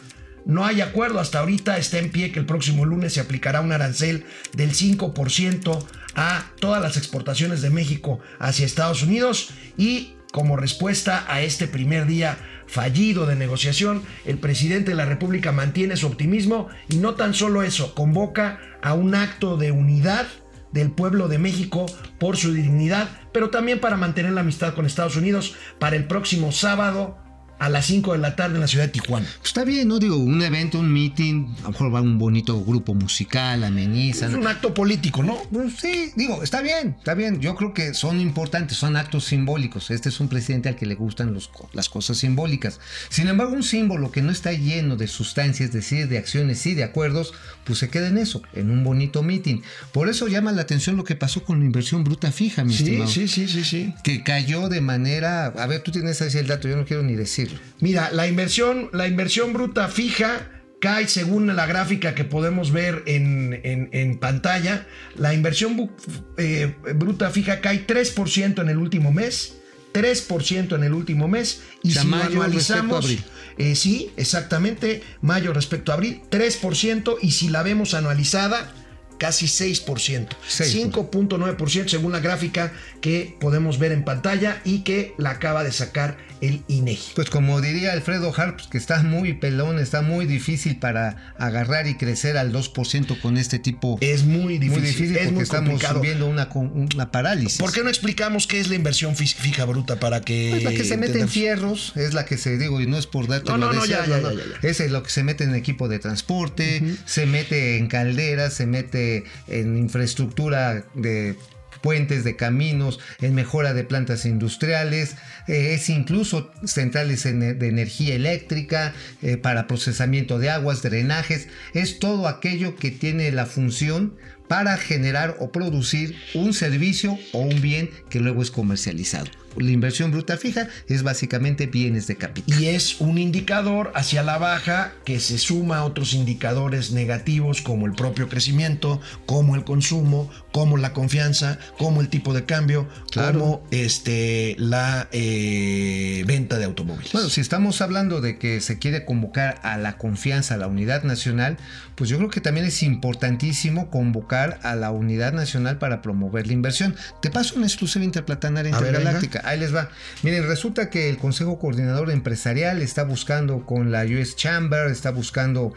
No 0.45 0.65
hay 0.65 0.79
acuerdo, 0.79 1.19
hasta 1.19 1.39
ahorita 1.39 1.77
está 1.77 1.99
en 1.99 2.09
pie 2.09 2.31
que 2.31 2.39
el 2.39 2.45
próximo 2.45 2.85
lunes 2.85 3.13
se 3.13 3.19
aplicará 3.19 3.59
un 3.59 3.73
arancel 3.73 4.25
del 4.53 4.71
5% 4.71 5.85
a 6.15 6.51
todas 6.59 6.81
las 6.81 6.95
exportaciones 6.95 7.61
de 7.61 7.69
México 7.69 8.19
hacia 8.39 8.65
Estados 8.65 9.03
Unidos 9.03 9.49
y 9.77 10.13
como 10.31 10.55
respuesta 10.55 11.25
a 11.27 11.41
este 11.41 11.67
primer 11.67 12.05
día 12.05 12.37
fallido 12.67 13.25
de 13.25 13.35
negociación, 13.35 14.03
el 14.25 14.37
presidente 14.37 14.91
de 14.91 14.97
la 14.97 15.05
República 15.05 15.51
mantiene 15.51 15.97
su 15.97 16.07
optimismo 16.07 16.67
y 16.89 16.97
no 16.97 17.15
tan 17.15 17.33
solo 17.33 17.63
eso, 17.63 17.95
convoca 17.95 18.59
a 18.81 18.93
un 18.93 19.15
acto 19.15 19.57
de 19.57 19.71
unidad 19.71 20.27
del 20.71 20.91
pueblo 20.91 21.27
de 21.27 21.39
México 21.39 21.85
por 22.19 22.37
su 22.37 22.53
dignidad, 22.53 23.09
pero 23.31 23.49
también 23.49 23.79
para 23.79 23.97
mantener 23.97 24.31
la 24.33 24.41
amistad 24.41 24.73
con 24.73 24.85
Estados 24.85 25.15
Unidos 25.15 25.55
para 25.79 25.95
el 25.95 26.05
próximo 26.05 26.51
sábado 26.51 27.17
a 27.59 27.69
las 27.69 27.85
5 27.85 28.13
de 28.13 28.19
la 28.19 28.35
tarde 28.35 28.55
en 28.55 28.61
la 28.61 28.67
ciudad 28.67 28.85
de 28.85 28.91
Tijuana. 28.91 29.27
Pues 29.37 29.47
está 29.49 29.63
bien, 29.63 29.87
¿no? 29.87 29.99
Digo, 29.99 30.17
un 30.17 30.41
evento, 30.41 30.79
un 30.79 30.91
meeting, 30.91 31.55
a 31.59 31.63
lo 31.63 31.69
mejor 31.71 31.95
va 31.95 32.01
un 32.01 32.19
bonito 32.19 32.63
grupo 32.63 32.93
musical, 32.93 33.63
amenizan. 33.63 34.31
Es 34.31 34.37
un 34.37 34.47
acto 34.47 34.73
político, 34.73 35.23
¿no? 35.23 35.37
Pues 35.51 35.73
sí, 35.79 36.11
digo, 36.15 36.43
está 36.43 36.61
bien, 36.61 36.95
está 36.97 37.13
bien. 37.15 37.39
Yo 37.41 37.55
creo 37.55 37.73
que 37.73 37.93
son 37.93 38.19
importantes, 38.19 38.77
son 38.77 38.95
actos 38.95 39.25
simbólicos. 39.25 39.89
Este 39.89 40.09
es 40.09 40.19
un 40.19 40.27
presidente 40.27 40.69
al 40.69 40.75
que 40.75 40.85
le 40.85 40.95
gustan 40.95 41.33
los, 41.33 41.49
las 41.73 41.89
cosas 41.89 42.17
simbólicas. 42.17 42.79
Sin 43.09 43.27
embargo, 43.27 43.53
un 43.53 43.63
símbolo 43.63 44.11
que 44.11 44.21
no 44.21 44.31
está 44.31 44.53
lleno 44.53 44.95
de 44.95 45.07
sustancias, 45.07 45.69
es 45.69 45.73
decir, 45.73 46.07
de 46.07 46.17
acciones 46.17 46.65
y 46.65 46.75
de 46.75 46.83
acuerdos, 46.83 47.33
pues 47.63 47.79
se 47.79 47.89
queda 47.89 48.07
en 48.07 48.17
eso, 48.17 48.41
en 48.53 48.69
un 48.69 48.83
bonito 48.83 49.23
meeting. 49.23 49.61
Por 49.91 50.09
eso 50.09 50.27
llama 50.27 50.51
la 50.51 50.61
atención 50.61 50.95
lo 50.95 51.03
que 51.03 51.15
pasó 51.15 51.43
con 51.43 51.59
la 51.59 51.65
inversión 51.65 52.03
bruta 52.03 52.31
fija, 52.31 52.63
mi 52.63 52.73
sí, 52.73 52.97
Sí, 53.07 53.27
sí, 53.27 53.47
sí, 53.47 53.63
sí. 53.63 53.93
Que 54.03 54.23
cayó 54.23 54.69
de 54.69 54.81
manera. 54.81 55.47
A 55.47 55.67
ver, 55.67 55.81
tú 55.81 55.91
tienes 55.91 56.21
ahí 56.21 56.29
el 56.35 56.47
dato, 56.47 56.67
yo 56.67 56.75
no 56.75 56.85
quiero 56.85 57.03
ni 57.03 57.15
decir 57.15 57.46
Mira, 57.79 58.11
la 58.11 58.27
inversión, 58.27 58.89
la 58.93 59.07
inversión 59.07 59.53
bruta 59.53 59.87
fija 59.87 60.51
cae 60.79 61.07
según 61.07 61.55
la 61.55 61.65
gráfica 61.65 62.13
que 62.15 62.23
podemos 62.23 62.71
ver 62.71 63.03
en, 63.05 64.17
pantalla. 64.19 64.87
La 65.15 65.33
inversión 65.33 65.91
eh, 66.37 66.73
bruta 66.95 67.29
fija 67.29 67.61
cae 67.61 67.85
3% 67.85 68.61
en 68.61 68.69
el 68.69 68.77
último 68.77 69.11
mes. 69.11 69.57
3% 69.93 70.75
en 70.75 70.83
el 70.83 70.93
último 70.93 71.27
mes. 71.27 71.61
Y 71.83 71.91
si 71.91 72.05
mayo 72.07 72.43
anualizamos. 72.43 73.05
Abril. 73.05 73.23
Eh, 73.57 73.75
sí, 73.75 74.11
exactamente. 74.17 75.01
Mayo 75.21 75.53
respecto 75.53 75.91
a 75.91 75.95
abril, 75.95 76.21
3%. 76.29 77.17
Y 77.21 77.31
si 77.31 77.49
la 77.49 77.63
vemos 77.63 77.93
anualizada, 77.93 78.71
casi 79.17 79.45
6%. 79.45 80.29
5.9% 80.47 81.87
según 81.87 82.11
la 82.11 82.19
gráfica 82.19 82.71
que 83.01 83.35
podemos 83.39 83.79
ver 83.79 83.91
en 83.91 84.03
pantalla 84.03 84.61
y 84.63 84.79
que 84.79 85.13
la 85.17 85.31
acaba 85.31 85.63
de 85.63 85.71
sacar 85.71 86.17
el 86.41 86.63
INEGI. 86.67 87.13
Pues 87.15 87.29
como 87.29 87.61
diría 87.61 87.93
Alfredo 87.93 88.33
Harp, 88.35 88.59
que 88.69 88.77
está 88.77 89.01
muy 89.03 89.33
pelón, 89.33 89.79
está 89.79 90.01
muy 90.01 90.25
difícil 90.25 90.77
para 90.77 91.33
agarrar 91.37 91.87
y 91.87 91.95
crecer 91.95 92.37
al 92.37 92.53
2% 92.53 93.19
con 93.21 93.37
este 93.37 93.59
tipo. 93.59 93.97
Es 94.01 94.23
muy 94.23 94.57
difícil. 94.57 94.81
Muy 94.81 94.87
difícil 94.87 95.17
porque 95.25 95.43
estamos 95.43 96.01
viendo 96.01 96.27
una, 96.27 96.49
una 96.53 97.11
parálisis. 97.11 97.57
¿Por 97.57 97.71
qué 97.71 97.83
no 97.83 97.89
explicamos 97.89 98.47
qué 98.47 98.59
es 98.59 98.69
la 98.69 98.75
inversión 98.75 99.15
fija 99.15 99.65
bruta 99.65 99.99
para 99.99 100.21
que... 100.21 100.47
Es 100.47 100.53
pues 100.53 100.63
la 100.63 100.71
que 100.71 100.83
se 100.83 100.97
mete 100.97 101.19
en 101.19 101.29
fierros, 101.29 101.93
es 101.95 102.13
la 102.13 102.25
que 102.25 102.37
se, 102.37 102.57
digo, 102.57 102.81
y 102.81 102.87
no 102.87 102.97
es 102.97 103.07
por 103.07 103.27
darte 103.27 103.51
no, 103.51 103.57
no, 103.57 103.73
no, 103.73 103.85
ya, 103.85 104.05
ya, 104.05 104.21
Es 104.61 104.79
lo 104.91 105.03
que 105.03 105.09
se 105.09 105.23
mete 105.23 105.43
en 105.43 105.55
equipo 105.55 105.87
de 105.87 105.99
transporte, 105.99 106.83
se 107.05 107.25
mete 107.25 107.77
en 107.77 107.87
calderas, 107.87 108.53
se 108.53 108.65
mete 108.65 109.06
en 109.47 109.77
infraestructura 109.77 110.85
de 110.93 111.35
puentes 111.81 112.23
de 112.23 112.35
caminos, 112.35 112.99
en 113.21 113.35
mejora 113.35 113.73
de 113.73 113.83
plantas 113.83 114.25
industriales, 114.25 115.15
eh, 115.47 115.73
es 115.73 115.89
incluso 115.89 116.51
centrales 116.65 117.23
de 117.23 117.67
energía 117.67 118.15
eléctrica 118.15 118.93
eh, 119.21 119.37
para 119.37 119.67
procesamiento 119.67 120.39
de 120.39 120.49
aguas, 120.49 120.81
drenajes, 120.81 121.47
es 121.73 121.99
todo 121.99 122.27
aquello 122.27 122.75
que 122.75 122.91
tiene 122.91 123.31
la 123.31 123.45
función 123.45 124.15
para 124.47 124.77
generar 124.77 125.35
o 125.39 125.51
producir 125.51 126.15
un 126.33 126.53
servicio 126.53 127.17
o 127.33 127.39
un 127.39 127.61
bien 127.61 127.89
que 128.09 128.19
luego 128.19 128.41
es 128.41 128.51
comercializado 128.51 129.29
la 129.59 129.71
inversión 129.71 130.11
bruta 130.11 130.37
fija 130.37 130.67
es 130.87 131.03
básicamente 131.03 131.67
bienes 131.67 132.07
de 132.07 132.15
capital. 132.15 132.61
Y 132.61 132.67
es 132.67 132.99
un 133.01 133.17
indicador 133.17 133.91
hacia 133.95 134.23
la 134.23 134.37
baja 134.37 134.93
que 135.05 135.19
se 135.19 135.37
suma 135.37 135.77
a 135.77 135.83
otros 135.83 136.13
indicadores 136.13 136.91
negativos 136.91 137.61
como 137.61 137.85
el 137.85 137.93
propio 137.93 138.29
crecimiento, 138.29 139.01
como 139.25 139.55
el 139.55 139.63
consumo, 139.63 140.29
como 140.51 140.77
la 140.77 140.93
confianza, 140.93 141.59
como 141.77 142.01
el 142.01 142.09
tipo 142.09 142.33
de 142.33 142.45
cambio, 142.45 142.87
como 143.13 143.65
este, 143.71 144.55
la 144.59 145.07
eh, 145.11 146.23
venta 146.25 146.57
de 146.57 146.65
automóviles. 146.65 147.11
Bueno, 147.11 147.29
si 147.29 147.41
estamos 147.41 147.81
hablando 147.81 148.21
de 148.21 148.37
que 148.37 148.61
se 148.61 148.79
quiere 148.79 149.05
convocar 149.05 149.59
a 149.63 149.77
la 149.77 149.97
confianza, 149.97 150.55
a 150.55 150.57
la 150.57 150.67
unidad 150.67 151.03
nacional, 151.03 151.57
pues 151.95 152.09
yo 152.09 152.17
creo 152.17 152.29
que 152.29 152.41
también 152.41 152.65
es 152.65 152.83
importantísimo 152.83 153.89
convocar 153.89 154.36
a 154.43 154.75
la 154.75 154.91
unidad 154.91 155.33
nacional 155.33 155.77
para 155.77 156.01
promover 156.01 156.47
la 156.47 156.53
inversión. 156.53 156.95
Te 157.21 157.29
paso 157.29 157.55
una 157.55 157.65
exclusiva 157.65 158.05
interplatanaria 158.05 158.71
intergaláctica 158.71 159.41
ahí 159.43 159.59
les 159.59 159.73
va. 159.73 159.89
Miren, 160.23 160.47
resulta 160.47 160.89
que 160.89 161.09
el 161.09 161.17
Consejo 161.17 161.59
Coordinador 161.59 162.11
Empresarial 162.11 162.81
está 162.81 163.03
buscando 163.03 163.65
con 163.65 163.91
la 163.91 164.03
US 164.05 164.35
Chamber, 164.35 164.87
está 164.87 165.11
buscando 165.11 165.73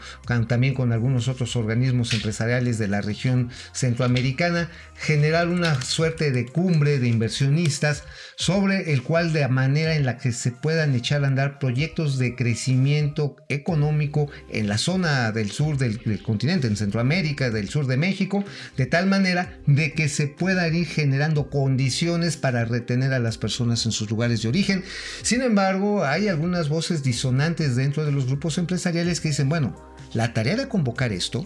también 0.47 0.73
con 0.73 0.91
algunos 0.91 1.27
otros 1.27 1.55
organismos 1.55 2.13
empresariales 2.13 2.77
de 2.77 2.87
la 2.87 3.01
región 3.01 3.49
centroamericana 3.73 4.69
generar 4.95 5.47
una 5.47 5.81
suerte 5.81 6.31
de 6.31 6.45
cumbre 6.45 6.99
de 6.99 7.07
inversionistas 7.07 8.03
sobre 8.35 8.93
el 8.93 9.01
cual 9.01 9.33
de 9.33 9.41
la 9.41 9.47
manera 9.47 9.95
en 9.95 10.05
la 10.05 10.17
que 10.17 10.31
se 10.31 10.51
puedan 10.51 10.95
echar 10.95 11.23
a 11.23 11.27
andar 11.27 11.59
proyectos 11.59 12.17
de 12.17 12.35
crecimiento 12.35 13.35
económico 13.49 14.29
en 14.49 14.67
la 14.67 14.77
zona 14.77 15.31
del 15.31 15.51
sur 15.51 15.77
del, 15.77 16.21
continente, 16.21 16.67
en 16.67 16.77
Centroamérica, 16.77 17.49
del 17.49 17.69
sur 17.69 17.87
de 17.87 17.97
México, 17.97 18.43
de 18.77 18.85
tal 18.85 19.07
manera 19.07 19.59
de 19.67 19.93
que 19.93 20.09
se 20.09 20.27
puedan 20.27 20.73
ir 20.75 20.87
generando 20.87 21.49
condiciones 21.49 22.37
para 22.37 22.65
retener 22.65 23.13
a 23.13 23.19
las 23.19 23.37
personas 23.37 23.85
en 23.85 23.91
sus 23.91 24.09
lugares 24.09 24.41
de 24.41 24.49
origen. 24.49 24.83
Sin 25.21 25.41
embargo, 25.41 26.05
hay 26.05 26.27
algunas 26.27 26.69
voces 26.69 27.03
disonantes 27.03 27.75
dentro 27.75 28.05
de 28.05 28.11
los 28.11 28.25
grupos 28.25 28.57
empresariales 28.57 29.19
que 29.21 29.29
dicen, 29.29 29.49
bueno, 29.49 29.75
la 30.13 30.33
tarea 30.33 30.55
de 30.55 30.67
convocar 30.67 31.11
esto 31.11 31.45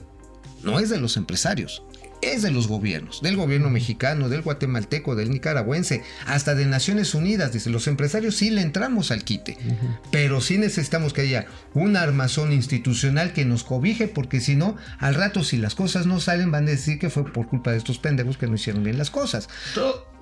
no 0.64 0.80
es 0.80 0.90
de 0.90 1.00
los 1.00 1.18
empresarios, 1.18 1.84
es 2.22 2.42
de 2.42 2.52
los 2.52 2.68
gobiernos, 2.68 3.22
del 3.22 3.36
gobierno 3.36 3.70
mexicano, 3.70 4.30
del 4.30 4.42
guatemalteco, 4.42 5.16
del 5.16 5.32
nicaragüense, 5.32 6.04
hasta 6.26 6.56
de 6.56 6.66
Naciones 6.66 7.14
Unidas. 7.14 7.52
Dice, 7.54 7.70
los 7.70 7.88
empresarios 7.88 8.36
sí 8.36 8.50
le 8.50 8.62
entramos 8.62 9.12
al 9.12 9.24
quite, 9.24 9.58
pero 10.12 10.42
sí 10.42 10.58
necesitamos 10.58 11.14
que 11.14 11.22
haya 11.22 11.46
un 11.74 11.98
armazón 11.98 12.52
institucional 12.52 13.34
que 13.34 13.46
nos 13.46 13.64
cobije, 13.64 14.08
porque 14.08 14.42
si 14.42 14.56
no, 14.56 14.76
al 15.00 15.16
rato 15.16 15.44
si 15.44 15.58
las 15.58 15.76
cosas 15.76 16.06
no 16.06 16.20
salen 16.20 16.52
van 16.52 16.68
a 16.68 16.72
decir 16.72 17.00
que 17.00 17.10
fue 17.10 17.32
por 17.32 17.48
culpa 17.48 17.72
de 17.72 17.78
estos 17.78 18.00
pendejos 18.00 18.38
que 18.38 18.48
no 18.48 18.56
hicieron 18.56 18.84
bien 18.84 18.98
las 18.98 19.12
cosas. 19.12 19.50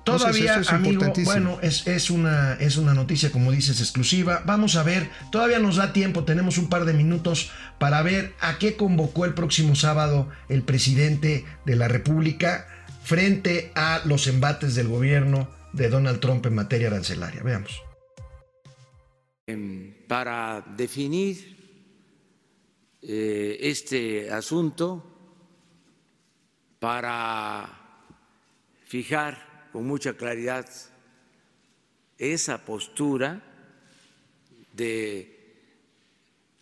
Todavía, 0.04 0.60
amigo, 0.68 1.12
bueno, 1.24 1.58
es, 1.62 1.86
es, 1.86 2.10
una, 2.10 2.54
es 2.54 2.76
una 2.76 2.92
noticia, 2.92 3.32
como 3.32 3.50
dices, 3.50 3.80
exclusiva. 3.80 4.42
Vamos 4.44 4.76
a 4.76 4.82
ver, 4.82 5.08
todavía 5.32 5.58
nos 5.58 5.76
da 5.76 5.94
tiempo, 5.94 6.24
tenemos 6.24 6.58
un 6.58 6.68
par 6.68 6.84
de 6.84 6.92
minutos 6.92 7.50
para 7.78 8.02
ver 8.02 8.34
a 8.40 8.58
qué 8.58 8.76
convocó 8.76 9.24
el 9.24 9.32
próximo 9.32 9.74
sábado 9.74 10.28
el 10.50 10.62
presidente 10.62 11.46
de 11.64 11.76
la 11.76 11.88
República 11.88 12.68
frente 13.02 13.72
a 13.74 14.02
los 14.04 14.26
embates 14.26 14.74
del 14.74 14.88
gobierno 14.88 15.48
de 15.72 15.88
Donald 15.88 16.20
Trump 16.20 16.44
en 16.46 16.54
materia 16.54 16.88
arancelaria. 16.88 17.42
Veamos. 17.42 17.82
Em, 19.46 19.94
para 20.06 20.64
definir 20.76 21.54
eh, 23.00 23.58
este 23.60 24.30
asunto, 24.30 25.04
para 26.78 27.68
fijar 28.86 29.53
con 29.74 29.88
mucha 29.88 30.12
claridad 30.12 30.70
esa 32.16 32.64
postura 32.64 33.42
de 34.72 35.56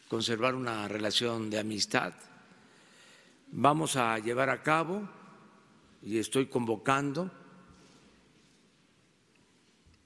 conservar 0.08 0.54
una 0.54 0.88
relación 0.88 1.50
de 1.50 1.58
amistad. 1.58 2.14
Vamos 3.48 3.96
a 3.96 4.18
llevar 4.18 4.48
a 4.48 4.62
cabo, 4.62 5.06
y 6.00 6.16
estoy 6.16 6.46
convocando 6.46 7.30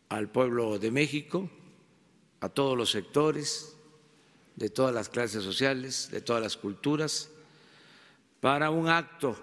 al 0.09 0.29
pueblo 0.29 0.81
de 0.81 0.91
México, 0.91 1.49
a 2.41 2.49
todos 2.49 2.77
los 2.77 2.91
sectores, 2.91 3.77
de 4.57 4.69
todas 4.69 4.93
las 4.93 5.09
clases 5.09 5.45
sociales, 5.45 6.09
de 6.11 6.23
todas 6.23 6.43
las 6.43 6.57
culturas, 6.57 7.31
para 8.41 8.71
un 8.71 8.89
acto 8.89 9.37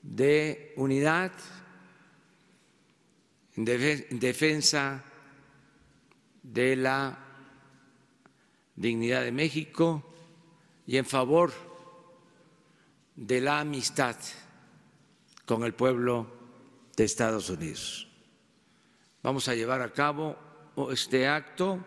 de 0.00 0.72
unidad 0.76 1.32
defensa 3.64 5.04
de 6.42 6.76
la 6.76 7.18
dignidad 8.76 9.22
de 9.22 9.32
México 9.32 10.02
y 10.86 10.96
en 10.96 11.04
favor 11.04 11.52
de 13.16 13.40
la 13.40 13.60
amistad 13.60 14.16
con 15.44 15.64
el 15.64 15.74
pueblo 15.74 16.26
de 16.96 17.04
Estados 17.04 17.50
Unidos. 17.50 18.08
Vamos 19.22 19.48
a 19.48 19.54
llevar 19.54 19.82
a 19.82 19.92
cabo 19.92 20.36
este 20.90 21.28
acto 21.28 21.84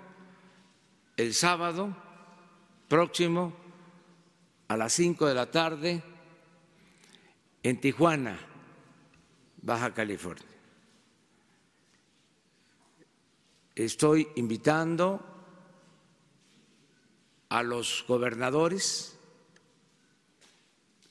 el 1.17 1.33
sábado 1.33 1.95
próximo 2.87 3.53
a 4.67 4.77
las 4.77 4.93
5 4.93 5.27
de 5.27 5.33
la 5.33 5.49
tarde 5.49 6.03
en 7.63 7.79
Tijuana, 7.79 8.37
Baja 9.61 9.93
California. 9.93 10.52
Estoy 13.75 14.27
invitando 14.35 15.19
a 17.49 17.63
los 17.63 18.05
gobernadores 18.07 19.17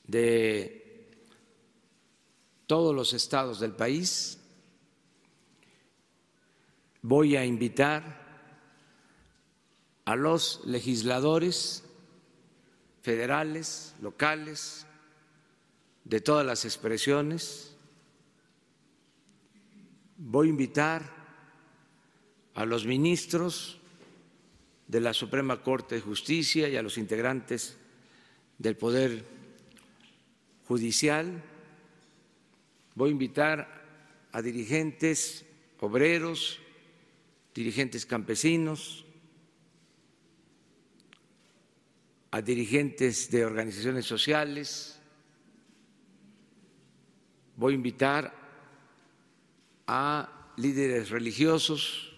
de 0.07 1.09
todos 2.65 2.95
los 2.95 3.11
estados 3.11 3.59
del 3.59 3.73
país. 3.73 4.39
Voy 7.01 7.35
a 7.35 7.43
invitar 7.43 8.23
a 10.05 10.15
los 10.15 10.61
legisladores 10.65 11.83
federales, 13.01 13.93
locales, 14.01 14.85
de 16.05 16.21
todas 16.21 16.45
las 16.45 16.63
expresiones. 16.63 17.75
Voy 20.17 20.47
a 20.47 20.51
invitar 20.51 21.22
a 22.55 22.65
los 22.65 22.85
ministros 22.85 23.79
de 24.87 24.99
la 24.99 25.13
Suprema 25.13 25.61
Corte 25.61 25.95
de 25.95 26.01
Justicia 26.01 26.69
y 26.69 26.75
a 26.75 26.83
los 26.83 26.97
integrantes 26.97 27.77
del 28.57 28.77
Poder 28.77 29.25
Judicial. 30.67 31.41
Voy 32.95 33.09
a 33.09 33.11
invitar 33.11 33.83
a 34.31 34.41
dirigentes 34.41 35.45
obreros, 35.79 36.59
dirigentes 37.53 38.05
campesinos, 38.05 39.03
a 42.31 42.41
dirigentes 42.41 43.29
de 43.29 43.45
organizaciones 43.45 44.05
sociales. 44.05 44.97
Voy 47.57 47.73
a 47.73 47.75
invitar 47.75 48.33
a 49.87 50.53
líderes 50.55 51.09
religiosos, 51.09 52.12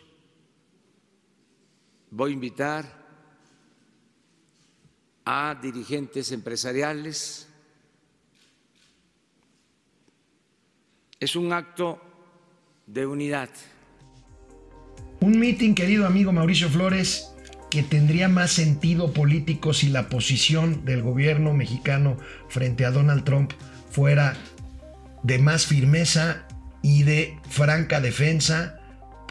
voy 2.16 2.32
a 2.32 2.34
invitar 2.34 2.86
a 5.26 5.60
dirigentes 5.62 6.32
empresariales. 6.32 7.50
Es 11.20 11.36
un 11.36 11.52
acto 11.52 12.02
de 12.88 13.06
unidad. 13.06 13.50
Un 15.20 15.40
mitin, 15.40 15.76
querido 15.76 16.08
amigo 16.08 16.32
Mauricio 16.32 16.70
Flores, 16.70 17.34
que 17.70 17.84
tendría 17.84 18.30
más 18.30 18.52
sentido 18.52 19.12
político 19.12 19.74
si 19.74 19.90
la 19.90 20.08
posición 20.08 20.86
del 20.86 21.02
gobierno 21.02 21.54
mexicano 21.54 22.16
frente 22.48 22.86
a 22.86 22.92
Donald 22.92 23.26
Trump 23.26 23.52
fuera 23.92 24.38
de 25.22 25.40
más 25.40 25.66
firmeza 25.66 26.48
y 26.82 27.04
de 27.04 27.38
franca 27.50 28.00
defensa 28.00 28.75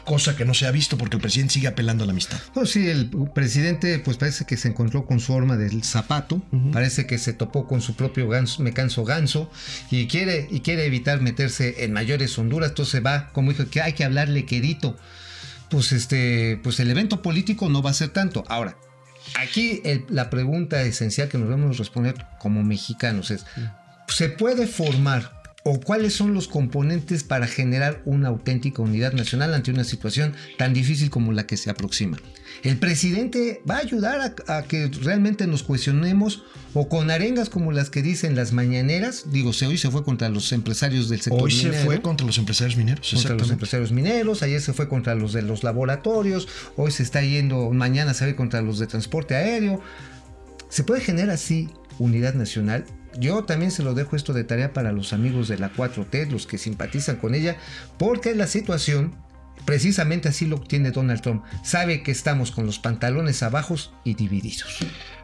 cosa 0.05 0.35
que 0.35 0.45
no 0.45 0.53
se 0.53 0.67
ha 0.67 0.71
visto 0.71 0.97
porque 0.97 1.17
el 1.17 1.21
presidente 1.21 1.55
sigue 1.55 1.67
apelando 1.67 2.03
a 2.03 2.07
la 2.07 2.11
amistad. 2.11 2.37
Oh, 2.53 2.65
sí, 2.65 2.87
el 2.87 3.09
presidente 3.33 3.99
pues 3.99 4.17
parece 4.17 4.45
que 4.45 4.55
se 4.55 4.69
encontró 4.69 5.05
con 5.05 5.19
su 5.19 5.33
horma 5.33 5.57
del 5.57 5.83
zapato, 5.83 6.41
parece 6.71 7.05
que 7.05 7.17
se 7.17 7.33
topó 7.33 7.67
con 7.67 7.81
su 7.81 7.95
propio 7.95 8.29
ganso, 8.29 8.63
me 8.63 8.71
canso 8.71 9.03
ganso 9.03 9.51
y 9.91 10.07
quiere, 10.07 10.47
y 10.49 10.61
quiere 10.61 10.85
evitar 10.85 11.21
meterse 11.21 11.83
en 11.83 11.91
mayores 11.91 12.37
honduras, 12.37 12.69
entonces 12.69 13.03
va, 13.05 13.29
como 13.33 13.51
dijo, 13.51 13.69
que 13.69 13.81
hay 13.81 13.93
que 13.93 14.05
hablarle 14.05 14.45
querido. 14.45 14.97
Pues 15.69 15.91
este, 15.91 16.59
pues 16.63 16.79
el 16.79 16.91
evento 16.91 17.21
político 17.21 17.69
no 17.69 17.81
va 17.81 17.89
a 17.89 17.93
ser 17.93 18.09
tanto. 18.09 18.43
Ahora, 18.47 18.77
aquí 19.39 19.81
la 20.09 20.29
pregunta 20.29 20.81
esencial 20.83 21.27
que 21.27 21.37
nos 21.37 21.49
debemos 21.49 21.77
responder 21.77 22.25
como 22.39 22.63
mexicanos 22.63 23.31
es, 23.31 23.45
¿se 24.07 24.29
puede 24.29 24.67
formar 24.67 25.34
o 25.67 25.79
cuáles 25.79 26.13
son 26.13 26.35
los 26.35 26.47
componentes 26.47 27.23
para 27.23 27.47
generar 27.47 28.03
una 28.05 28.27
auténtica 28.27 28.83
unidad 28.83 29.13
nacional 29.13 29.51
ante 29.55 29.71
una 29.71 29.83
situación 29.83 30.35
tan 30.59 30.75
difícil 30.75 31.09
como 31.09 31.33
la 31.33 31.47
que 31.47 31.57
se 31.57 31.71
aproxima. 31.71 32.19
El 32.61 32.77
presidente 32.77 33.63
va 33.67 33.77
a 33.77 33.79
ayudar 33.79 34.35
a, 34.47 34.63
que 34.65 34.91
realmente 35.01 35.47
nos 35.47 35.63
cuestionemos 35.63 36.43
o 36.75 36.87
con 36.87 37.09
arengas 37.09 37.49
como 37.49 37.71
las 37.71 37.89
que 37.89 38.03
dicen 38.03 38.35
las 38.35 38.53
mañaneras, 38.53 39.31
digo, 39.31 39.53
se 39.53 39.65
hoy 39.65 39.79
se 39.79 39.89
fue 39.89 40.03
contra 40.03 40.29
los 40.29 40.51
empresarios 40.51 41.09
del 41.09 41.21
sector 41.21 41.41
hoy 41.41 41.51
minero. 41.55 41.73
Hoy 41.73 41.79
se 41.79 41.85
fue 41.85 41.99
contra 41.99 42.27
los 42.27 42.37
empresarios 42.37 42.77
mineros. 42.77 43.11
Contra 43.11 43.33
los 43.33 43.49
empresarios 43.49 43.91
mineros, 43.91 44.43
ayer 44.43 44.61
se 44.61 44.71
fue 44.71 44.87
contra 44.87 45.15
los 45.15 45.33
de 45.33 45.41
los 45.41 45.63
laboratorios, 45.63 46.47
hoy 46.77 46.91
se 46.91 47.01
está 47.01 47.23
yendo, 47.23 47.71
mañana 47.71 48.13
se 48.13 48.27
va 48.27 48.35
contra 48.35 48.61
los 48.61 48.77
de 48.77 48.85
transporte 48.85 49.33
aéreo. 49.33 49.81
Se 50.69 50.83
puede 50.83 51.01
generar 51.01 51.31
así 51.31 51.69
unidad 51.97 52.35
nacional 52.35 52.85
yo 53.17 53.43
también 53.43 53.71
se 53.71 53.83
lo 53.83 53.93
dejo 53.93 54.15
esto 54.15 54.33
de 54.33 54.43
tarea 54.43 54.73
para 54.73 54.91
los 54.91 55.13
amigos 55.13 55.47
de 55.47 55.57
la 55.57 55.71
4T, 55.71 56.29
los 56.29 56.47
que 56.47 56.57
simpatizan 56.57 57.17
con 57.17 57.35
ella, 57.35 57.57
porque 57.97 58.35
la 58.35 58.47
situación, 58.47 59.15
precisamente 59.65 60.29
así 60.29 60.45
lo 60.45 60.59
tiene 60.59 60.91
Donald 60.91 61.21
Trump, 61.21 61.43
sabe 61.63 62.03
que 62.03 62.11
estamos 62.11 62.51
con 62.51 62.65
los 62.65 62.79
pantalones 62.79 63.43
abajos 63.43 63.93
y 64.03 64.15
divididos. 64.15 64.79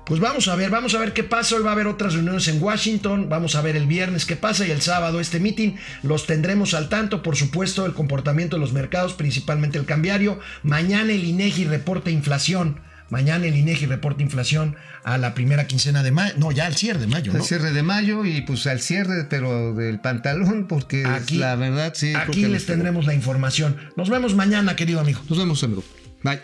Pues 0.06 0.20
vamos 0.20 0.48
a 0.48 0.56
ver, 0.56 0.72
vamos 0.72 0.96
a 0.96 1.00
ver 1.00 1.14
qué 1.14 1.24
pasa. 1.24 1.56
Hoy 1.56 1.64
va 1.64 1.70
a 1.70 1.74
haber 1.74 1.88
otras 1.88 2.16
reuniones 2.16 2.48
en 2.48 2.62
Washington. 2.62 3.30
Vamos 3.30 3.56
a 3.56 3.62
ver 3.62 3.76
el 3.76 3.86
viernes 3.86 4.26
qué 4.26 4.36
pasa 4.36 4.66
y 4.66 4.72
el 4.72 4.82
sábado 4.82 5.20
este 5.22 5.40
meeting. 5.40 5.76
Los 6.02 6.26
tendremos 6.26 6.74
al 6.74 6.90
tanto, 6.90 7.22
por 7.22 7.36
supuesto, 7.36 7.86
el 7.86 7.94
comportamiento 7.94 8.56
de 8.56 8.62
los 8.62 8.74
mercados, 8.74 9.14
principalmente 9.14 9.78
el 9.78 9.86
cambiario. 9.86 10.40
Mañana 10.64 11.14
el 11.14 11.24
INEGI 11.24 11.66
reporta 11.66 12.10
inflación 12.10 12.82
Mañana 13.12 13.46
el 13.46 13.56
INEGI 13.56 13.86
reporta 13.88 14.24
inflación 14.24 14.78
a 15.04 15.18
la 15.18 15.34
primera 15.34 15.68
quincena 15.68 16.02
de 16.02 16.12
mayo. 16.12 16.34
No, 16.38 16.52
ya 16.52 16.66
al 16.66 16.76
cierre 16.76 17.02
de 17.02 17.08
mayo. 17.08 17.34
¿no? 17.34 17.40
Al 17.40 17.46
cierre 17.46 17.74
de 17.74 17.84
mayo 17.84 18.26
y 18.26 18.42
pues 18.42 18.66
al 18.68 18.80
cierre, 18.80 19.26
pero 19.30 19.76
del 19.76 20.00
pantalón, 20.00 20.66
porque 20.68 21.06
aquí, 21.06 21.36
la 21.36 21.56
verdad 21.56 21.92
sí. 21.94 22.14
Aquí 22.16 22.46
les 22.46 22.66
tendremos 22.66 23.06
la 23.06 23.14
información. 23.14 23.76
Nos 23.98 24.10
vemos 24.10 24.34
mañana, 24.34 24.78
querido 24.78 25.02
amigo. 25.02 25.22
Nos 25.30 25.38
vemos, 25.38 25.62
amigo. 25.64 25.84
Bye. 26.24 26.40